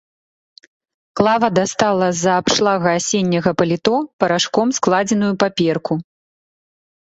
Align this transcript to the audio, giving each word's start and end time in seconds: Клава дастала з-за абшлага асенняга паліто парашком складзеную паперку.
Клава 1.19 1.49
дастала 1.59 2.07
з-за 2.13 2.33
абшлага 2.45 2.89
асенняга 3.01 3.51
паліто 3.61 3.95
парашком 4.25 4.67
складзеную 4.81 5.33
паперку. 5.47 5.93